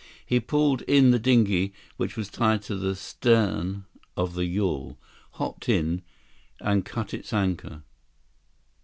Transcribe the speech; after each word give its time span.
He 0.25 0.39
pulled 0.39 0.81
in 0.87 1.11
the 1.11 1.19
dinghy 1.19 1.73
which 1.97 2.17
was 2.17 2.27
tied 2.27 2.63
to 2.63 2.75
the 2.75 2.95
stem 2.95 3.85
of 4.17 4.33
the 4.33 4.45
yawl, 4.45 4.97
hopped 5.33 5.69
in, 5.69 6.01
and 6.59 6.83
cut 6.83 7.13
its 7.13 7.31
anchor. 7.33 7.83